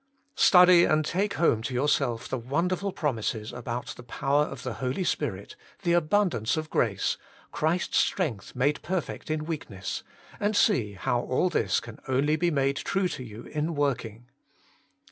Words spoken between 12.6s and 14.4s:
true to you in zvorking.